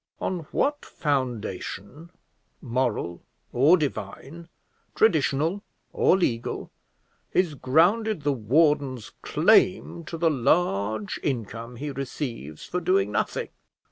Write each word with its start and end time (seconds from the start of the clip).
On 0.19 0.47
what 0.51 0.83
foundation, 0.83 2.09
moral 2.59 3.21
or 3.53 3.77
divine, 3.77 4.49
traditional 4.95 5.61
or 5.93 6.17
legal, 6.17 6.71
is 7.33 7.53
grounded 7.53 8.23
the 8.23 8.33
warden's 8.33 9.11
claim 9.21 10.03
to 10.05 10.17
the 10.17 10.31
large 10.31 11.19
income 11.21 11.75
he 11.75 11.91
receives 11.91 12.65
for 12.65 12.79
doing 12.81 13.11
nothing? 13.11 13.49